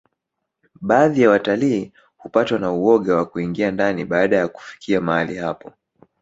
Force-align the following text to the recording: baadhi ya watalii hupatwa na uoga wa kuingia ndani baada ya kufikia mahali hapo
baadhi 0.81 1.21
ya 1.21 1.29
watalii 1.29 1.91
hupatwa 2.17 2.59
na 2.59 2.71
uoga 2.71 3.15
wa 3.15 3.25
kuingia 3.25 3.71
ndani 3.71 4.05
baada 4.05 4.37
ya 4.37 4.47
kufikia 4.47 5.01
mahali 5.01 5.35
hapo 5.35 5.73